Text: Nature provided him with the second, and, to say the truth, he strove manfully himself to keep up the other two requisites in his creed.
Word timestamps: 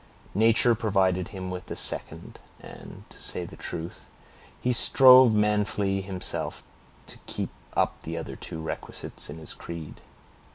Nature 0.33 0.73
provided 0.73 1.27
him 1.27 1.51
with 1.51 1.67
the 1.67 1.75
second, 1.75 2.39
and, 2.59 3.07
to 3.11 3.21
say 3.21 3.45
the 3.45 3.55
truth, 3.55 4.09
he 4.59 4.73
strove 4.73 5.35
manfully 5.35 6.01
himself 6.01 6.63
to 7.05 7.19
keep 7.27 7.51
up 7.75 8.01
the 8.01 8.17
other 8.17 8.35
two 8.35 8.59
requisites 8.59 9.29
in 9.29 9.37
his 9.37 9.53
creed. 9.53 10.01